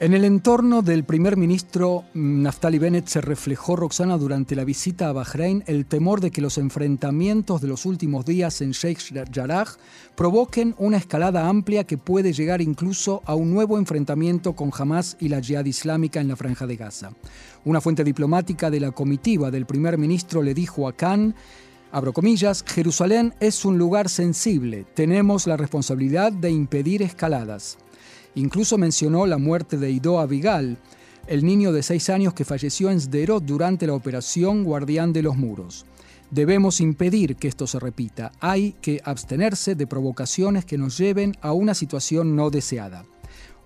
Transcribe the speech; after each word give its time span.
En 0.00 0.14
el 0.14 0.24
entorno 0.24 0.82
del 0.82 1.02
primer 1.02 1.36
ministro 1.36 2.04
mm, 2.14 2.42
Naftali 2.42 2.78
Bennett 2.78 3.08
se 3.08 3.20
reflejó, 3.20 3.74
Roxana, 3.74 4.16
durante 4.16 4.54
la 4.54 4.62
visita 4.62 5.08
a 5.08 5.12
Bahrein, 5.12 5.64
el 5.66 5.86
temor 5.86 6.20
de 6.20 6.30
que 6.30 6.40
los 6.40 6.56
enfrentamientos 6.56 7.60
de 7.60 7.66
los 7.66 7.84
últimos 7.84 8.24
días 8.24 8.60
en 8.60 8.70
Sheikh 8.70 9.00
Jarrah 9.32 9.66
provoquen 10.14 10.76
una 10.78 10.98
escalada 10.98 11.48
amplia 11.48 11.82
que 11.82 11.98
puede 11.98 12.32
llegar 12.32 12.62
incluso 12.62 13.22
a 13.26 13.34
un 13.34 13.52
nuevo 13.52 13.76
enfrentamiento 13.76 14.54
con 14.54 14.70
Hamas 14.72 15.16
y 15.18 15.30
la 15.30 15.42
Jihad 15.42 15.64
Islámica 15.64 16.20
en 16.20 16.28
la 16.28 16.36
Franja 16.36 16.68
de 16.68 16.76
Gaza. 16.76 17.10
Una 17.64 17.80
fuente 17.80 18.04
diplomática 18.04 18.70
de 18.70 18.78
la 18.78 18.92
comitiva 18.92 19.50
del 19.50 19.66
primer 19.66 19.98
ministro 19.98 20.44
le 20.44 20.54
dijo 20.54 20.86
a 20.86 20.92
Khan 20.92 21.34
Abro 21.90 22.12
comillas, 22.12 22.62
Jerusalén 22.68 23.34
es 23.40 23.64
un 23.64 23.78
lugar 23.78 24.08
sensible, 24.08 24.84
tenemos 24.94 25.48
la 25.48 25.56
responsabilidad 25.56 26.30
de 26.30 26.50
impedir 26.50 27.02
escaladas. 27.02 27.78
Incluso 28.38 28.78
mencionó 28.78 29.26
la 29.26 29.36
muerte 29.36 29.78
de 29.78 29.90
Ido 29.90 30.20
Abigal, 30.20 30.78
el 31.26 31.44
niño 31.44 31.72
de 31.72 31.82
seis 31.82 32.08
años 32.08 32.34
que 32.34 32.44
falleció 32.44 32.88
en 32.88 33.00
Sderot 33.00 33.44
durante 33.44 33.84
la 33.88 33.94
operación 33.94 34.62
Guardián 34.62 35.12
de 35.12 35.22
los 35.22 35.36
Muros. 35.36 35.86
Debemos 36.30 36.80
impedir 36.80 37.34
que 37.34 37.48
esto 37.48 37.66
se 37.66 37.80
repita. 37.80 38.30
Hay 38.38 38.76
que 38.80 39.00
abstenerse 39.04 39.74
de 39.74 39.88
provocaciones 39.88 40.64
que 40.64 40.78
nos 40.78 40.96
lleven 40.96 41.34
a 41.40 41.52
una 41.52 41.74
situación 41.74 42.36
no 42.36 42.50
deseada. 42.50 43.04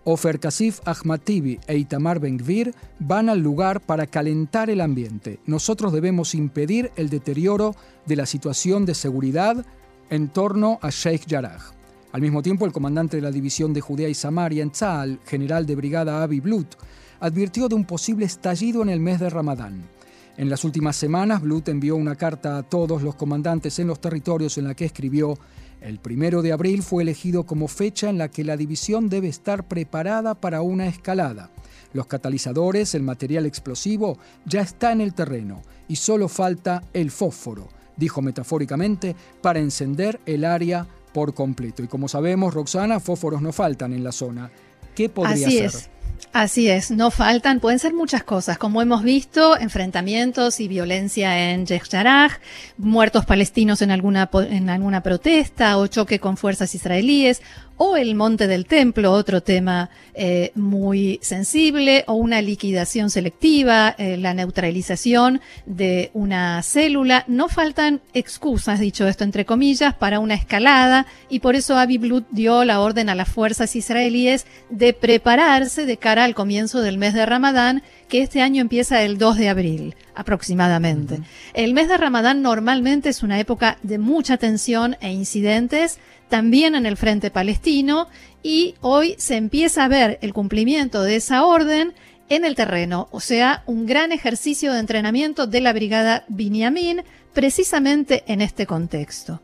Ofer 0.04 0.40
Kasif, 0.40 0.80
Ahmad 0.86 1.20
Tibi 1.20 1.60
e 1.66 1.76
Itamar 1.76 2.18
Ben-Gvir 2.18 2.74
van 2.98 3.28
al 3.28 3.40
lugar 3.40 3.82
para 3.82 4.06
calentar 4.06 4.70
el 4.70 4.80
ambiente. 4.80 5.38
Nosotros 5.44 5.92
debemos 5.92 6.34
impedir 6.34 6.90
el 6.96 7.10
deterioro 7.10 7.76
de 8.06 8.16
la 8.16 8.24
situación 8.24 8.86
de 8.86 8.94
seguridad 8.94 9.66
en 10.08 10.30
torno 10.30 10.78
a 10.80 10.88
Sheikh 10.88 11.28
Jarrah. 11.28 11.81
Al 12.12 12.20
mismo 12.20 12.42
tiempo, 12.42 12.66
el 12.66 12.72
comandante 12.72 13.16
de 13.16 13.22
la 13.22 13.30
División 13.30 13.72
de 13.72 13.80
Judea 13.80 14.08
y 14.08 14.14
Samaria 14.14 14.62
en 14.62 14.70
Tzal, 14.70 15.18
general 15.24 15.66
de 15.66 15.76
brigada 15.76 16.22
Avi 16.22 16.40
Blut, 16.40 16.74
advirtió 17.20 17.68
de 17.68 17.74
un 17.74 17.84
posible 17.84 18.26
estallido 18.26 18.82
en 18.82 18.90
el 18.90 19.00
mes 19.00 19.18
de 19.18 19.30
Ramadán. 19.30 19.88
En 20.36 20.50
las 20.50 20.64
últimas 20.64 20.96
semanas, 20.96 21.40
Blut 21.42 21.68
envió 21.68 21.96
una 21.96 22.16
carta 22.16 22.58
a 22.58 22.62
todos 22.62 23.02
los 23.02 23.14
comandantes 23.14 23.78
en 23.78 23.86
los 23.86 24.00
territorios 24.00 24.58
en 24.58 24.64
la 24.64 24.74
que 24.74 24.84
escribió 24.84 25.38
el 25.82 25.98
primero 25.98 26.42
de 26.42 26.52
abril 26.52 26.82
fue 26.84 27.02
elegido 27.02 27.44
como 27.44 27.66
fecha 27.66 28.08
en 28.08 28.16
la 28.16 28.28
que 28.28 28.44
la 28.44 28.56
división 28.56 29.08
debe 29.08 29.26
estar 29.26 29.66
preparada 29.66 30.34
para 30.36 30.62
una 30.62 30.86
escalada. 30.86 31.50
Los 31.92 32.06
catalizadores, 32.06 32.94
el 32.94 33.02
material 33.02 33.46
explosivo, 33.46 34.16
ya 34.46 34.60
está 34.60 34.92
en 34.92 35.00
el 35.00 35.12
terreno 35.12 35.62
y 35.88 35.96
solo 35.96 36.28
falta 36.28 36.84
el 36.92 37.10
fósforo, 37.10 37.68
dijo 37.96 38.22
metafóricamente, 38.22 39.16
para 39.42 39.58
encender 39.58 40.20
el 40.24 40.44
área 40.44 40.86
por 41.12 41.34
completo. 41.34 41.82
Y 41.82 41.88
como 41.88 42.08
sabemos, 42.08 42.54
Roxana, 42.54 43.00
fósforos 43.00 43.42
no 43.42 43.52
faltan 43.52 43.92
en 43.92 44.04
la 44.04 44.12
zona. 44.12 44.50
¿Qué 44.94 45.08
podría 45.08 45.46
Así 45.46 45.58
ser? 45.58 45.66
Es. 45.66 45.90
Así 46.32 46.70
es, 46.70 46.90
no 46.90 47.10
faltan, 47.10 47.60
pueden 47.60 47.78
ser 47.78 47.92
muchas 47.92 48.24
cosas, 48.24 48.56
como 48.56 48.80
hemos 48.80 49.02
visto, 49.02 49.58
enfrentamientos 49.58 50.60
y 50.60 50.68
violencia 50.68 51.50
en 51.50 51.66
Yaraj, 51.66 52.38
muertos 52.78 53.26
palestinos 53.26 53.82
en 53.82 53.90
alguna, 53.90 54.30
en 54.48 54.70
alguna 54.70 55.02
protesta 55.02 55.76
o 55.76 55.86
choque 55.88 56.20
con 56.20 56.38
fuerzas 56.38 56.74
israelíes, 56.74 57.42
o 57.84 57.96
el 57.96 58.14
monte 58.14 58.46
del 58.46 58.66
templo, 58.66 59.12
otro 59.12 59.42
tema 59.42 59.90
eh, 60.14 60.52
muy 60.54 61.18
sensible, 61.20 62.04
o 62.06 62.14
una 62.14 62.40
liquidación 62.40 63.10
selectiva, 63.10 63.94
eh, 63.98 64.16
la 64.16 64.34
neutralización 64.34 65.40
de 65.66 66.10
una 66.12 66.62
célula. 66.62 67.24
No 67.26 67.48
faltan 67.48 68.00
excusas, 68.14 68.78
dicho 68.78 69.08
esto 69.08 69.24
entre 69.24 69.44
comillas, 69.44 69.94
para 69.94 70.20
una 70.20 70.34
escalada 70.34 71.06
y 71.28 71.40
por 71.40 71.56
eso 71.56 71.76
Avi 71.76 71.98
Blut 71.98 72.26
dio 72.30 72.64
la 72.64 72.80
orden 72.80 73.08
a 73.08 73.16
las 73.16 73.28
fuerzas 73.28 73.74
israelíes 73.74 74.46
de 74.70 74.92
prepararse 74.92 75.84
de 75.84 75.96
cara 76.02 76.24
al 76.24 76.34
comienzo 76.34 76.82
del 76.82 76.98
mes 76.98 77.14
de 77.14 77.24
Ramadán 77.24 77.82
que 78.10 78.20
este 78.20 78.42
año 78.42 78.60
empieza 78.60 79.02
el 79.02 79.16
2 79.16 79.38
de 79.38 79.48
abril 79.48 79.94
aproximadamente. 80.14 81.14
Uh 81.14 81.18
-huh. 81.18 81.24
El 81.54 81.72
mes 81.72 81.88
de 81.88 81.96
Ramadán 81.96 82.42
normalmente 82.42 83.08
es 83.08 83.22
una 83.22 83.40
época 83.40 83.78
de 83.82 83.96
mucha 83.96 84.36
tensión 84.36 84.96
e 85.00 85.10
incidentes, 85.10 85.98
también 86.28 86.74
en 86.74 86.84
el 86.84 86.98
frente 86.98 87.30
palestino, 87.30 88.08
y 88.42 88.74
hoy 88.82 89.14
se 89.16 89.36
empieza 89.36 89.84
a 89.84 89.88
ver 89.88 90.18
el 90.20 90.34
cumplimiento 90.34 91.02
de 91.02 91.16
esa 91.16 91.46
orden 91.46 91.94
en 92.28 92.44
el 92.44 92.54
terreno, 92.54 93.08
o 93.10 93.20
sea, 93.20 93.62
un 93.66 93.86
gran 93.86 94.12
ejercicio 94.12 94.72
de 94.72 94.80
entrenamiento 94.80 95.46
de 95.46 95.60
la 95.60 95.72
brigada 95.72 96.24
Binyamin, 96.28 97.02
precisamente 97.32 98.24
en 98.26 98.40
este 98.40 98.66
contexto. 98.66 99.40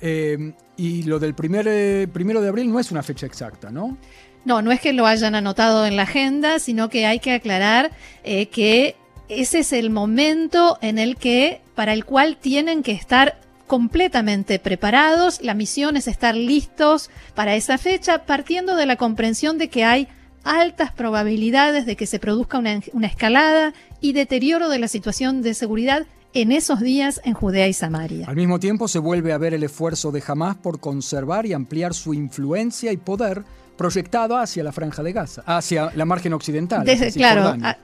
Eh, 0.00 0.52
y 0.76 1.04
lo 1.04 1.18
del 1.18 1.34
primer, 1.34 1.66
eh, 1.68 2.06
primero 2.12 2.40
de 2.40 2.48
abril 2.48 2.70
no 2.70 2.78
es 2.78 2.90
una 2.90 3.02
fecha 3.02 3.26
exacta, 3.26 3.70
¿no? 3.70 3.96
No, 4.46 4.62
no 4.62 4.70
es 4.70 4.80
que 4.80 4.92
lo 4.92 5.08
hayan 5.08 5.34
anotado 5.34 5.86
en 5.86 5.96
la 5.96 6.04
agenda, 6.04 6.60
sino 6.60 6.88
que 6.88 7.04
hay 7.04 7.18
que 7.18 7.32
aclarar 7.32 7.90
eh, 8.22 8.46
que 8.46 8.94
ese 9.28 9.58
es 9.58 9.72
el 9.72 9.90
momento 9.90 10.78
en 10.82 11.00
el 11.00 11.16
que, 11.16 11.60
para 11.74 11.92
el 11.92 12.04
cual 12.04 12.36
tienen 12.36 12.84
que 12.84 12.92
estar 12.92 13.40
completamente 13.66 14.60
preparados. 14.60 15.42
La 15.42 15.54
misión 15.54 15.96
es 15.96 16.06
estar 16.06 16.36
listos 16.36 17.10
para 17.34 17.56
esa 17.56 17.76
fecha, 17.76 18.24
partiendo 18.24 18.76
de 18.76 18.86
la 18.86 18.94
comprensión 18.94 19.58
de 19.58 19.66
que 19.66 19.84
hay 19.84 20.06
altas 20.44 20.92
probabilidades 20.92 21.84
de 21.84 21.96
que 21.96 22.06
se 22.06 22.20
produzca 22.20 22.58
una, 22.58 22.80
una 22.92 23.08
escalada 23.08 23.74
y 24.00 24.12
deterioro 24.12 24.68
de 24.68 24.78
la 24.78 24.86
situación 24.86 25.42
de 25.42 25.54
seguridad 25.54 26.06
en 26.36 26.52
esos 26.52 26.80
días 26.80 27.20
en 27.24 27.32
Judea 27.32 27.66
y 27.66 27.72
Samaria. 27.72 28.26
Al 28.28 28.36
mismo 28.36 28.60
tiempo 28.60 28.88
se 28.88 28.98
vuelve 28.98 29.32
a 29.32 29.38
ver 29.38 29.54
el 29.54 29.62
esfuerzo 29.62 30.12
de 30.12 30.22
Hamas 30.26 30.56
por 30.56 30.80
conservar 30.80 31.46
y 31.46 31.54
ampliar 31.54 31.94
su 31.94 32.12
influencia 32.12 32.92
y 32.92 32.98
poder 32.98 33.42
proyectado 33.78 34.36
hacia 34.36 34.62
la 34.62 34.72
franja 34.72 35.02
de 35.02 35.12
Gaza, 35.12 35.42
hacia 35.46 35.90
la 35.94 36.04
margen 36.04 36.34
occidental. 36.34 36.84
Desde, 36.84 37.10
claro, 37.12 37.56
a, 37.62 37.76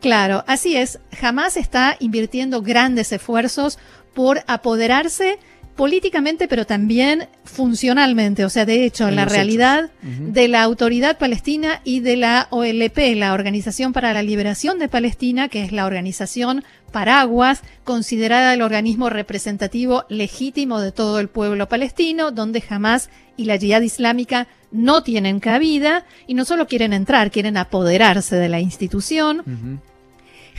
claro, 0.00 0.42
así 0.46 0.76
es. 0.76 0.98
Hamas 1.20 1.56
está 1.56 1.96
invirtiendo 2.00 2.62
grandes 2.62 3.12
esfuerzos 3.12 3.78
por 4.14 4.40
apoderarse 4.46 5.38
políticamente, 5.76 6.48
pero 6.48 6.66
también 6.66 7.28
funcionalmente, 7.44 8.44
o 8.44 8.50
sea, 8.50 8.66
de 8.66 8.84
hecho, 8.84 9.06
en 9.06 9.14
la 9.14 9.26
realidad 9.26 9.90
uh 10.02 10.06
-huh. 10.06 10.32
de 10.32 10.48
la 10.48 10.64
autoridad 10.64 11.18
palestina 11.18 11.80
y 11.84 12.00
de 12.00 12.16
la 12.16 12.48
OLP, 12.50 13.14
la 13.14 13.32
Organización 13.32 13.92
para 13.92 14.12
la 14.12 14.24
Liberación 14.24 14.80
de 14.80 14.88
Palestina, 14.88 15.48
que 15.48 15.62
es 15.62 15.70
la 15.70 15.86
organización 15.86 16.64
paraguas, 16.88 17.62
considerada 17.84 18.54
el 18.54 18.62
organismo 18.62 19.10
representativo 19.10 20.04
legítimo 20.08 20.80
de 20.80 20.92
todo 20.92 21.20
el 21.20 21.28
pueblo 21.28 21.68
palestino, 21.68 22.30
donde 22.30 22.60
jamás 22.60 23.10
y 23.36 23.44
la 23.44 23.56
yihad 23.56 23.82
islámica 23.82 24.48
no 24.70 25.02
tienen 25.02 25.40
cabida 25.40 26.04
y 26.26 26.34
no 26.34 26.44
solo 26.44 26.66
quieren 26.66 26.92
entrar, 26.92 27.30
quieren 27.30 27.56
apoderarse 27.56 28.36
de 28.36 28.48
la 28.48 28.60
institución. 28.60 29.40
Uh 29.40 29.50
-huh. 29.50 29.78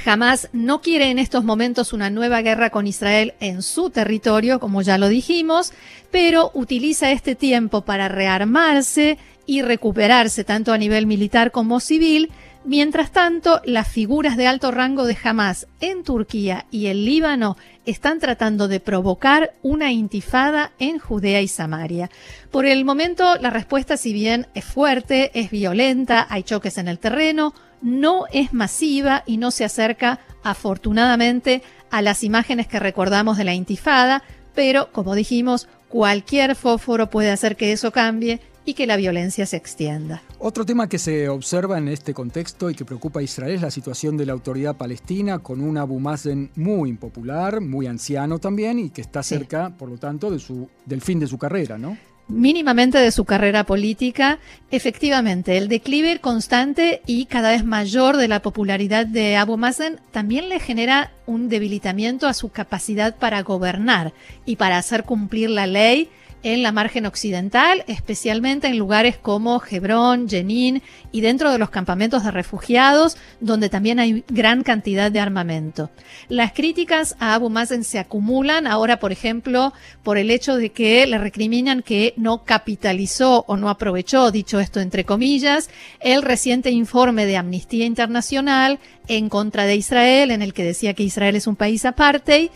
Jamás 0.03 0.50
no 0.53 0.81
quiere 0.81 1.12
en 1.12 1.19
estos 1.19 1.44
momentos 1.44 1.91
una 1.91 2.09
nueva 2.09 2.41
guerra 2.41 2.69
con 2.69 2.88
Israel 2.88 3.34
en 3.41 3.61
su 3.61 3.90
territorio, 3.90 4.59
como 4.59 4.81
ya 4.81 4.97
lo 4.97 5.09
dijimos, 5.09 5.73
pero 6.09 6.51
utiliza 6.53 7.11
este 7.11 7.35
tiempo 7.35 7.81
para 7.81 8.07
rearmarse 8.07 9.17
y 9.46 9.61
recuperarse 9.61 10.44
tanto 10.44 10.72
a 10.72 10.78
nivel 10.78 11.06
militar 11.06 11.51
como 11.51 11.79
civil. 11.81 12.31
Mientras 12.66 13.12
tanto, 13.12 13.62
las 13.64 13.88
figuras 13.88 14.36
de 14.36 14.46
alto 14.46 14.70
rango 14.72 15.06
de 15.06 15.18
Hamas 15.24 15.68
en 15.80 16.03
Turquía 16.03 16.66
y 16.70 16.88
el 16.88 17.06
Líbano 17.06 17.56
están 17.86 18.20
tratando 18.20 18.68
de 18.68 18.81
provocar 18.81 19.53
una 19.64 19.92
intifada 19.94 20.74
en 20.78 21.00
Judea 21.00 21.42
y 21.42 21.47
Samaria. 21.47 22.12
Por 22.52 22.66
el 22.66 22.84
momento, 22.84 23.38
la 23.38 23.50
respuesta, 23.50 23.96
si 23.96 24.12
bien 24.12 24.47
es 24.56 24.66
fuerte, 24.66 25.31
es 25.40 25.52
violenta, 25.52 26.28
hay 26.30 26.44
choques 26.44 26.78
en 26.78 26.90
el 26.90 27.00
terreno, 27.00 27.53
no 27.81 28.25
es 28.31 28.53
masiva 28.53 29.24
y 29.26 29.38
no 29.38 29.52
se 29.52 29.64
acerca, 29.64 30.20
afortunadamente, 30.44 31.64
a 31.91 32.02
las 32.02 32.26
imágenes 32.26 32.67
que 32.67 32.79
recordamos 32.79 33.38
de 33.38 33.46
la 33.46 33.53
intifada, 33.53 34.22
pero, 34.53 34.91
como 34.91 35.16
dijimos, 35.16 35.70
cualquier 35.88 36.55
fósforo 36.55 37.09
puede 37.09 37.32
hacer 37.32 37.55
que 37.55 37.72
eso 37.72 37.91
cambie 37.91 38.41
y 38.66 38.73
que 38.73 38.88
la 38.88 38.97
violencia 38.97 39.46
se 39.46 39.58
extienda. 39.58 40.22
Otro 40.40 40.66
tema 40.66 40.88
que 40.88 41.00
se 41.00 41.29
observa 41.29 41.78
en 41.78 41.88
este 41.88 42.14
contexto 42.14 42.70
y 42.70 42.76
que 42.76 42.85
preocupa 42.85 43.20
a 43.20 43.23
Israel 43.23 43.56
es 43.56 43.61
la 43.61 43.72
situación 43.72 44.17
de 44.17 44.26
la 44.26 44.34
autoridad 44.34 44.76
palestina 44.76 45.40
con 45.40 45.61
un 45.61 45.78
Abu 45.78 46.00
Mazen 46.00 46.52
muy 46.56 46.90
impopular, 46.90 47.61
muy 47.61 47.88
anciano 47.88 48.40
también 48.40 48.79
y 48.79 48.90
que 48.90 49.02
está 49.02 49.23
cerca, 49.23 49.67
sí. 49.67 49.73
por 49.78 49.90
lo 49.90 49.97
tanto, 49.97 50.32
de 50.32 50.40
su, 50.40 50.70
del 50.85 51.02
fin 51.02 51.20
de 51.20 51.28
su 51.28 51.38
carrera, 51.38 51.78
¿no? 51.78 51.97
mínimamente 52.29 53.00
de 53.00 53.11
su 53.11 53.26
carrera 53.26 53.66
política. 53.66 54.40
Efectivamente, 54.72 55.58
el 55.58 55.67
declive 55.67 56.20
constante 56.20 57.02
y 57.05 57.26
cada 57.26 57.52
vez 57.52 57.66
mayor 57.66 58.16
de 58.17 58.28
la 58.28 58.41
popularidad 58.41 59.05
de 59.05 59.35
Abu 59.35 59.58
Mazen 59.58 60.00
también 60.12 60.47
le 60.47 60.59
genera 60.59 61.12
un 61.26 61.50
debilitamiento 61.50 62.28
a 62.28 62.34
su 62.34 62.50
capacidad 62.50 63.16
para 63.17 63.41
gobernar 63.41 64.14
y 64.46 64.55
para 64.55 64.78
hacer 64.78 65.03
cumplir 65.03 65.50
la 65.50 65.67
ley 65.67 66.09
en 66.44 66.64
la 66.64 66.72
margen 66.72 67.06
occidental, 67.06 67.84
especialmente 67.88 68.68
en 68.68 68.78
lugares 68.78 69.18
como 69.18 69.62
Hebrón, 69.70 70.30
Jenin 70.30 70.82
y 71.12 71.22
dentro 71.22 71.52
de 71.52 71.58
los 71.58 71.70
campamentos 71.70 72.24
de 72.24 72.32
refugiados, 72.32 73.18
donde 73.40 73.70
también 73.70 74.00
hay 74.00 74.24
gran 74.28 74.64
cantidad 74.64 75.12
de 75.12 75.20
armamento. 75.20 75.90
Las 76.28 76.53
críticas 76.53 77.16
a 77.20 77.34
Abu 77.34 77.50
Mazen 77.50 77.84
se 77.84 78.00
acumulan 78.00 78.68
ahora, 78.68 79.00
por 79.00 79.12
ejemplo, 79.12 79.74
por 80.03 80.18
el 80.18 80.32
hecho 80.32 80.56
de 80.56 80.70
que 80.70 81.06
le 81.08 81.18
recriminan 81.18 81.82
que 81.82 82.14
no 82.18 82.44
capitalizó 82.44 83.46
o 83.47 83.58
no 83.58 83.70
aprovechó, 83.70 84.32
dicho 84.32 84.59
esto 84.59 84.80
entre 84.80 85.03
comillas, 85.03 85.70
el 86.00 86.22
reciente 86.22 86.72
informe 86.72 87.26
de 87.26 87.38
Amnistía 87.38 87.86
Internacional 87.86 88.80
en 89.08 89.30
contra 89.30 89.66
de 89.66 89.76
Israel, 89.76 90.32
en 90.32 90.41
el 90.41 90.53
que 90.53 90.64
decía 90.64 90.94
que 90.94 91.03
Israel 91.03 91.36
es 91.36 91.47
un 91.47 91.56
país 91.56 91.86
apartheid, 91.86 92.50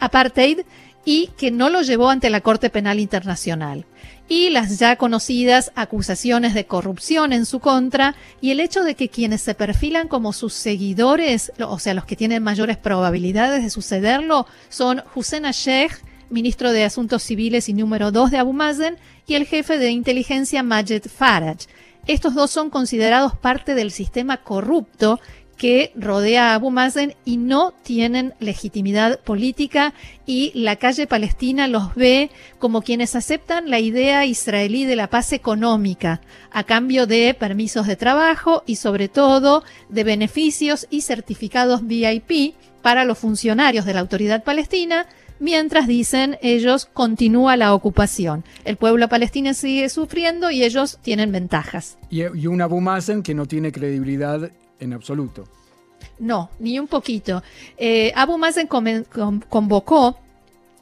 apartheid 0.00 0.60
y 1.10 1.30
que 1.38 1.50
no 1.50 1.70
lo 1.70 1.80
llevó 1.80 2.10
ante 2.10 2.28
la 2.28 2.42
Corte 2.42 2.68
Penal 2.68 3.00
Internacional. 3.00 3.86
Y 4.28 4.50
las 4.50 4.78
ya 4.78 4.96
conocidas 4.96 5.72
acusaciones 5.74 6.52
de 6.52 6.66
corrupción 6.66 7.32
en 7.32 7.46
su 7.46 7.60
contra 7.60 8.14
y 8.42 8.50
el 8.50 8.60
hecho 8.60 8.84
de 8.84 8.94
que 8.94 9.08
quienes 9.08 9.40
se 9.40 9.54
perfilan 9.54 10.06
como 10.06 10.34
sus 10.34 10.52
seguidores, 10.52 11.50
o 11.66 11.78
sea, 11.78 11.94
los 11.94 12.04
que 12.04 12.14
tienen 12.14 12.42
mayores 12.42 12.76
probabilidades 12.76 13.62
de 13.62 13.70
sucederlo, 13.70 14.46
son 14.68 15.02
Hussein 15.14 15.44
Sheikh, 15.44 15.92
ministro 16.28 16.72
de 16.72 16.84
Asuntos 16.84 17.22
Civiles 17.22 17.70
y 17.70 17.72
número 17.72 18.12
2 18.12 18.30
de 18.30 18.36
Abu 18.36 18.52
Mazen, 18.52 18.98
y 19.26 19.32
el 19.32 19.46
jefe 19.46 19.78
de 19.78 19.90
inteligencia 19.90 20.62
Majed 20.62 21.04
Faraj. 21.08 21.60
Estos 22.06 22.34
dos 22.34 22.50
son 22.50 22.68
considerados 22.68 23.34
parte 23.34 23.74
del 23.74 23.92
sistema 23.92 24.38
corrupto 24.38 25.20
que 25.58 25.92
rodea 25.96 26.52
a 26.52 26.54
Abu 26.54 26.70
Mazen 26.70 27.14
y 27.24 27.36
no 27.36 27.74
tienen 27.82 28.32
legitimidad 28.38 29.20
política 29.20 29.92
y 30.24 30.52
la 30.54 30.76
calle 30.76 31.06
palestina 31.06 31.68
los 31.68 31.94
ve 31.94 32.30
como 32.58 32.80
quienes 32.80 33.16
aceptan 33.16 33.68
la 33.68 33.80
idea 33.80 34.24
israelí 34.24 34.84
de 34.84 34.96
la 34.96 35.10
paz 35.10 35.32
económica 35.32 36.22
a 36.50 36.64
cambio 36.64 37.06
de 37.06 37.34
permisos 37.38 37.86
de 37.86 37.96
trabajo 37.96 38.62
y 38.66 38.76
sobre 38.76 39.08
todo 39.08 39.64
de 39.88 40.04
beneficios 40.04 40.86
y 40.88 41.02
certificados 41.02 41.86
VIP 41.86 42.54
para 42.80 43.04
los 43.04 43.18
funcionarios 43.18 43.84
de 43.84 43.94
la 43.94 44.00
autoridad 44.00 44.44
palestina 44.44 45.06
mientras 45.40 45.86
dicen 45.86 46.36
ellos 46.40 46.86
continúa 46.86 47.56
la 47.56 47.74
ocupación. 47.74 48.44
El 48.64 48.76
pueblo 48.76 49.08
palestino 49.08 49.54
sigue 49.54 49.88
sufriendo 49.88 50.50
y 50.50 50.62
ellos 50.62 50.98
tienen 51.02 51.32
ventajas. 51.32 51.98
Y, 52.10 52.22
un 52.46 52.62
Abu 52.62 52.80
Mazen 52.80 53.22
que 53.22 53.34
no 53.34 53.46
tiene 53.46 53.72
credibilidad 53.72 54.50
en 54.80 54.92
absoluto. 54.92 55.44
No, 56.18 56.50
ni 56.58 56.78
un 56.78 56.86
poquito. 56.86 57.42
Eh, 57.76 58.12
Abu 58.14 58.38
Mazen 58.38 58.66
convocó 58.66 60.18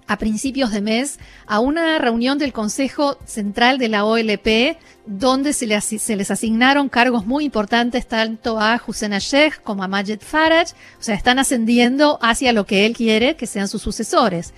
a 0.06 0.18
principios 0.18 0.70
de 0.70 0.80
mes 0.80 1.18
a 1.46 1.60
una 1.60 1.98
reunión 1.98 2.38
del 2.38 2.52
Consejo 2.52 3.18
Central 3.24 3.78
de 3.78 3.88
la 3.88 4.04
OLP, 4.04 4.78
donde 5.04 5.52
se 5.52 5.66
les, 5.66 6.30
asignaron 6.30 6.88
cargos 6.88 7.26
muy 7.26 7.44
importantes 7.44 8.06
tanto 8.06 8.60
a 8.60 8.80
Hussein 8.86 9.12
Sheikh 9.12 9.62
como 9.62 9.82
a 9.82 9.88
Majed 9.88 10.20
Faraj, 10.20 10.70
o 10.98 11.02
sea, 11.02 11.14
están 11.14 11.38
ascendiendo 11.38 12.18
hacia 12.22 12.52
lo 12.52 12.66
que 12.66 12.86
él 12.86 12.94
quiere 12.94 13.36
que 13.36 13.46
sean 13.46 13.68
sus 13.68 13.82
sucesores. 13.82 14.54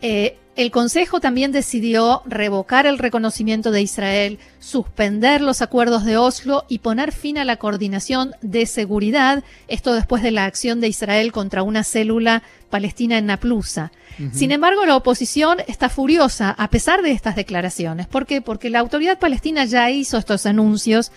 Eh, 0.00 0.38
el 0.56 0.70
Consejo 0.70 1.20
también 1.20 1.52
decidió 1.52 2.22
revocar 2.24 2.86
el 2.86 2.98
reconocimiento 2.98 3.70
de 3.70 3.82
Israel, 3.82 4.38
suspender 4.58 5.42
los 5.42 5.60
acuerdos 5.60 6.06
de 6.06 6.16
Oslo 6.16 6.64
y 6.66 6.78
poner 6.78 7.12
fin 7.12 7.36
a 7.36 7.44
la 7.44 7.58
coordinación 7.58 8.32
de 8.40 8.64
seguridad, 8.64 9.44
esto 9.68 9.92
después 9.92 10.22
de 10.22 10.30
la 10.30 10.46
acción 10.46 10.80
de 10.80 10.88
Israel 10.88 11.30
contra 11.30 11.62
una 11.62 11.84
célula 11.84 12.42
palestina 12.70 13.18
en 13.18 13.26
Naplusa. 13.26 13.92
Sin 14.32 14.50
embargo, 14.50 14.86
la 14.86 14.96
oposición 14.96 15.58
está 15.68 15.90
furiosa 15.90 16.54
a 16.56 16.70
pesar 16.70 17.02
de 17.02 17.10
estas 17.10 17.36
declaraciones. 17.36 18.06
¿Por 18.06 18.24
qué? 18.24 18.40
Porque 18.40 18.70
la 18.70 18.78
autoridad 18.78 19.18
palestina 19.18 19.66
ya 19.66 19.90
hizo 19.90 20.16
estos 20.16 20.46
anuncios 20.46 21.12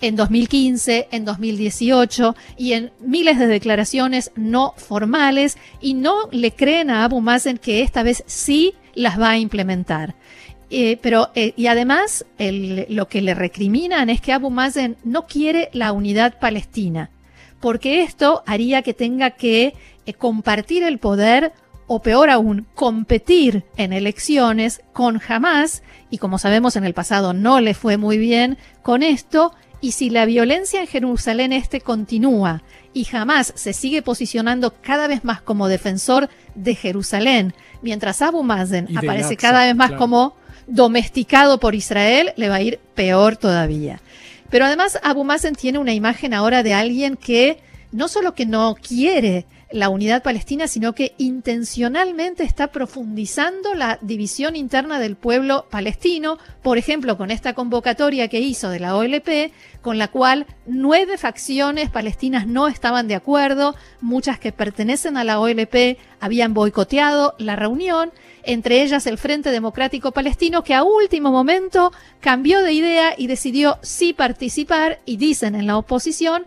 en 0.00 0.14
2015, 0.14 1.08
en 1.10 1.24
2018 1.24 2.36
y 2.56 2.74
en 2.74 2.92
miles 3.00 3.40
de 3.40 3.48
declaraciones 3.48 4.30
no 4.36 4.74
formales 4.76 5.56
y 5.80 5.94
no 5.94 6.28
le 6.30 6.52
creen 6.52 6.90
a 6.90 7.04
Abu 7.04 7.20
Mazen 7.20 7.58
que 7.58 7.82
esta 7.82 8.04
vez 8.04 8.22
sí 8.26 8.74
las 8.94 9.20
va 9.20 9.30
a 9.30 9.38
implementar. 9.38 10.14
Eh, 10.70 10.98
pero, 11.00 11.30
eh, 11.34 11.52
y 11.56 11.66
además, 11.66 12.24
lo 12.38 13.08
que 13.08 13.22
le 13.22 13.34
recriminan 13.34 14.10
es 14.10 14.20
que 14.20 14.32
Abu 14.32 14.50
Mazen 14.50 14.96
no 15.04 15.26
quiere 15.26 15.68
la 15.72 15.92
unidad 15.92 16.38
palestina, 16.38 17.10
porque 17.60 18.02
esto 18.02 18.42
haría 18.46 18.82
que 18.82 18.94
tenga 18.94 19.30
que 19.30 19.74
eh, 20.06 20.14
compartir 20.14 20.82
el 20.82 20.98
poder 20.98 21.52
o 21.86 22.00
peor 22.00 22.30
aún, 22.30 22.66
competir 22.74 23.64
en 23.76 23.92
elecciones 23.92 24.80
con 24.92 25.20
Hamas, 25.28 25.82
y 26.10 26.18
como 26.18 26.38
sabemos 26.38 26.76
en 26.76 26.84
el 26.84 26.94
pasado 26.94 27.34
no 27.34 27.60
le 27.60 27.74
fue 27.74 27.96
muy 27.96 28.16
bien 28.16 28.58
con 28.82 29.02
esto, 29.02 29.52
y 29.84 29.92
si 29.92 30.08
la 30.08 30.24
violencia 30.24 30.80
en 30.80 30.86
Jerusalén 30.86 31.52
este 31.52 31.82
continúa 31.82 32.62
y 32.94 33.04
jamás 33.04 33.52
se 33.54 33.74
sigue 33.74 34.00
posicionando 34.00 34.72
cada 34.80 35.08
vez 35.08 35.26
más 35.26 35.42
como 35.42 35.68
defensor 35.68 36.30
de 36.54 36.74
Jerusalén, 36.74 37.52
mientras 37.82 38.22
Abu 38.22 38.42
Mazen 38.42 38.96
aparece 38.96 39.36
cada 39.36 39.66
vez 39.66 39.76
más 39.76 39.92
como 39.92 40.36
domesticado 40.66 41.60
por 41.60 41.74
Israel, 41.74 42.32
le 42.36 42.48
va 42.48 42.54
a 42.54 42.62
ir 42.62 42.80
peor 42.94 43.36
todavía. 43.36 44.00
Pero 44.48 44.64
además 44.64 44.98
Abu 45.02 45.22
Mazen 45.22 45.54
tiene 45.54 45.78
una 45.78 45.92
imagen 45.92 46.32
ahora 46.32 46.62
de 46.62 46.72
alguien 46.72 47.18
que 47.18 47.58
no 47.92 48.08
solo 48.08 48.34
que 48.34 48.46
no 48.46 48.76
quiere 48.76 49.44
la 49.70 49.88
unidad 49.88 50.22
palestina, 50.22 50.68
sino 50.68 50.94
que 50.94 51.14
intencionalmente 51.18 52.44
está 52.44 52.68
profundizando 52.68 53.74
la 53.74 53.98
división 54.02 54.56
interna 54.56 54.98
del 54.98 55.16
pueblo 55.16 55.66
palestino, 55.70 56.38
por 56.62 56.78
ejemplo, 56.78 57.16
con 57.16 57.30
esta 57.30 57.54
convocatoria 57.54 58.28
que 58.28 58.40
hizo 58.40 58.70
de 58.70 58.80
la 58.80 58.96
OLP, 58.96 59.52
con 59.82 59.98
la 59.98 60.08
cual 60.08 60.46
nueve 60.66 61.18
facciones 61.18 61.90
palestinas 61.90 62.46
no 62.46 62.68
estaban 62.68 63.08
de 63.08 63.14
acuerdo, 63.14 63.74
muchas 64.00 64.38
que 64.38 64.52
pertenecen 64.52 65.16
a 65.16 65.24
la 65.24 65.40
OLP 65.40 65.98
habían 66.20 66.54
boicoteado 66.54 67.34
la 67.38 67.56
reunión, 67.56 68.12
entre 68.44 68.82
ellas 68.82 69.06
el 69.06 69.18
Frente 69.18 69.50
Democrático 69.50 70.12
Palestino, 70.12 70.62
que 70.62 70.74
a 70.74 70.82
último 70.82 71.30
momento 71.30 71.92
cambió 72.20 72.62
de 72.62 72.72
idea 72.72 73.14
y 73.16 73.26
decidió 73.26 73.78
sí 73.82 74.12
participar, 74.12 75.00
y 75.04 75.16
dicen 75.16 75.54
en 75.54 75.66
la 75.66 75.76
oposición 75.76 76.44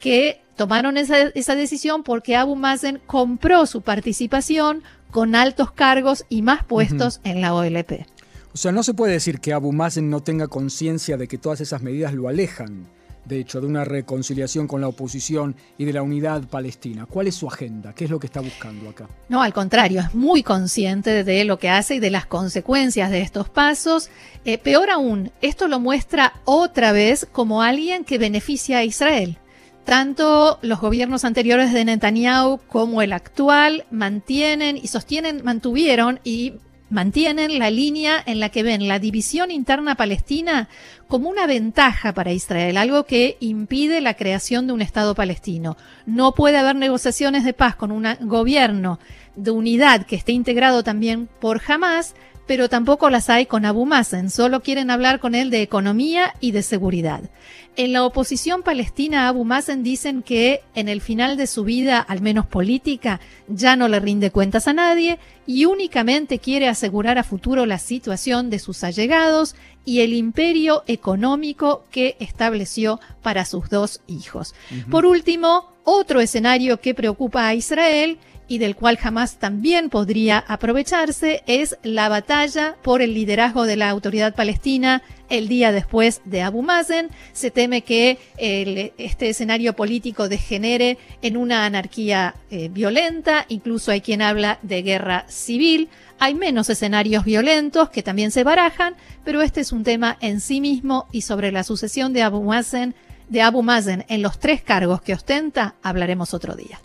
que 0.00 0.40
tomaron 0.56 0.96
esa, 0.96 1.54
decisión 1.54 2.02
porque 2.02 2.36
Abu 2.36 2.56
Mazen 2.56 3.00
compró 3.06 3.66
su 3.66 3.82
participación 3.82 4.82
con 5.10 5.34
altos 5.34 5.70
cargos 5.70 6.24
y 6.28 6.42
más 6.42 6.64
puestos 6.64 7.20
en 7.24 7.40
la 7.40 7.54
OLP. 7.54 8.06
O 8.52 8.56
sea, 8.56 8.72
no 8.72 8.82
se 8.82 8.94
puede 8.94 9.12
decir 9.12 9.40
que 9.40 9.52
Abu 9.52 9.72
Mazen 9.72 10.10
no 10.10 10.22
tenga 10.22 10.48
conciencia 10.48 11.16
de 11.16 11.28
que 11.28 11.38
todas 11.38 11.60
esas 11.60 11.82
medidas 11.82 12.12
lo 12.12 12.28
alejan, 12.28 12.88
de 13.24 13.38
hecho, 13.38 13.60
de 13.60 13.66
una 13.66 13.84
reconciliación 13.84 14.66
con 14.66 14.80
la 14.80 14.88
oposición 14.88 15.54
y 15.78 15.84
de 15.84 15.92
la 15.92 16.02
unidad 16.02 16.48
palestina. 16.48 17.06
¿Cuál 17.06 17.28
es 17.28 17.36
su 17.36 17.46
agenda? 17.46 17.94
¿Qué 17.94 18.04
es 18.04 18.10
lo 18.10 18.18
que 18.18 18.26
está 18.26 18.40
buscando 18.40 18.90
acá? 18.90 19.08
No, 19.28 19.40
al 19.42 19.52
contrario, 19.52 20.00
es 20.00 20.14
muy 20.14 20.42
consciente 20.42 21.24
de 21.24 21.44
lo 21.44 21.58
que 21.58 21.70
hace 21.70 21.94
y 21.94 22.00
de 22.00 22.10
las 22.10 22.26
consecuencias 22.26 23.10
de 23.10 23.20
estos 23.20 23.48
pasos. 23.48 24.10
Eh, 24.44 24.58
peor 24.58 24.90
aún, 24.90 25.30
esto 25.40 25.68
lo 25.68 25.80
muestra 25.80 26.34
otra 26.44 26.92
vez 26.92 27.26
como 27.30 27.62
alguien 27.62 28.04
que 28.04 28.18
beneficia 28.18 28.78
a 28.78 28.84
Israel. 28.84 29.38
Tanto 29.84 30.58
los 30.62 30.80
gobiernos 30.80 31.24
anteriores 31.24 31.72
de 31.72 31.84
Netanyahu 31.84 32.60
como 32.68 33.02
el 33.02 33.12
actual 33.12 33.86
mantienen 33.90 34.76
y 34.76 34.86
sostienen, 34.86 35.42
mantuvieron 35.42 36.20
y 36.22 36.54
mantienen 36.90 37.58
la 37.58 37.70
línea 37.70 38.22
en 38.26 38.40
la 38.40 38.50
que 38.50 38.62
ven 38.62 38.88
la 38.88 38.98
división 38.98 39.50
interna 39.50 39.94
palestina 39.94 40.68
como 41.08 41.30
una 41.30 41.46
ventaja 41.46 42.12
para 42.12 42.32
Israel, 42.32 42.76
algo 42.76 43.04
que 43.04 43.36
impide 43.40 44.00
la 44.00 44.14
creación 44.14 44.66
de 44.66 44.72
un 44.72 44.82
Estado 44.82 45.14
palestino. 45.14 45.76
No 46.04 46.34
puede 46.34 46.58
haber 46.58 46.76
negociaciones 46.76 47.44
de 47.44 47.52
paz 47.54 47.76
con 47.76 47.90
un 47.92 48.06
gobierno 48.20 48.98
de 49.36 49.52
unidad 49.52 50.04
que 50.04 50.16
esté 50.16 50.32
integrado 50.32 50.82
también 50.82 51.28
por 51.40 51.62
Hamas, 51.66 52.14
pero 52.50 52.68
tampoco 52.68 53.10
las 53.10 53.30
hay 53.30 53.46
con 53.46 53.64
Abu 53.64 53.86
Mazen, 53.86 54.28
solo 54.28 54.60
quieren 54.60 54.90
hablar 54.90 55.20
con 55.20 55.36
él 55.36 55.50
de 55.50 55.62
economía 55.62 56.34
y 56.40 56.50
de 56.50 56.64
seguridad. 56.64 57.30
En 57.76 57.92
la 57.92 58.04
oposición 58.04 58.64
palestina 58.64 59.26
a 59.26 59.28
Abu 59.28 59.44
Mazen 59.44 59.84
dicen 59.84 60.24
que 60.24 60.62
en 60.74 60.88
el 60.88 61.00
final 61.00 61.36
de 61.36 61.46
su 61.46 61.62
vida, 61.62 62.00
al 62.00 62.20
menos 62.20 62.46
política, 62.46 63.20
ya 63.46 63.76
no 63.76 63.86
le 63.86 64.00
rinde 64.00 64.32
cuentas 64.32 64.66
a 64.66 64.72
nadie 64.72 65.20
y 65.46 65.66
únicamente 65.66 66.40
quiere 66.40 66.66
asegurar 66.66 67.18
a 67.18 67.22
futuro 67.22 67.66
la 67.66 67.78
situación 67.78 68.50
de 68.50 68.58
sus 68.58 68.82
allegados 68.82 69.54
y 69.84 70.00
el 70.00 70.12
imperio 70.12 70.82
económico 70.88 71.84
que 71.92 72.16
estableció 72.18 72.98
para 73.22 73.44
sus 73.44 73.70
dos 73.70 74.00
hijos. 74.08 74.56
Por 74.90 75.06
último, 75.06 75.70
otro 75.84 76.20
escenario 76.20 76.80
que 76.80 76.94
preocupa 76.94 77.46
a 77.46 77.54
Israel 77.54 78.18
y 78.50 78.58
del 78.58 78.74
cual 78.74 78.96
jamás 78.96 79.36
también 79.36 79.90
podría 79.90 80.38
aprovecharse 80.38 81.44
es 81.46 81.78
la 81.84 82.08
batalla 82.08 82.74
por 82.82 83.00
el 83.00 83.14
liderazgo 83.14 83.62
de 83.62 83.76
la 83.76 83.88
autoridad 83.88 84.34
palestina 84.34 85.02
el 85.28 85.46
día 85.46 85.70
después 85.70 86.20
de 86.24 86.42
Abu 86.42 86.60
Mazen. 86.60 87.10
Se 87.32 87.52
teme 87.52 87.82
que 87.82 88.18
este 88.36 89.28
escenario 89.28 89.76
político 89.76 90.28
degenere 90.28 90.98
en 91.22 91.36
una 91.36 91.64
anarquía 91.64 92.34
eh, 92.50 92.68
violenta, 92.68 93.46
incluso 93.48 93.92
hay 93.92 94.00
quien 94.00 94.20
habla 94.20 94.58
de 94.62 94.82
guerra 94.82 95.26
civil. 95.28 95.88
Hay 96.18 96.34
menos 96.34 96.68
escenarios 96.70 97.24
violentos 97.24 97.88
que 97.90 98.02
también 98.02 98.32
se 98.32 98.42
barajan, 98.42 98.96
pero 99.24 99.42
este 99.42 99.60
es 99.60 99.70
un 99.70 99.84
tema 99.84 100.18
en 100.20 100.40
sí 100.40 100.60
mismo 100.60 101.06
y 101.12 101.22
sobre 101.22 101.52
la 101.52 101.62
sucesión 101.62 102.12
de 102.12 102.22
Abu 102.22 102.42
Mazen, 102.42 102.96
de 103.30 103.40
Abu 103.42 103.62
Mazen 103.62 104.04
en 104.08 104.22
los 104.22 104.38
tres 104.38 104.60
cargos 104.60 105.00
que 105.00 105.14
ostenta 105.14 105.76
hablaremos 105.82 106.34
otro 106.34 106.54
día. 106.54 106.80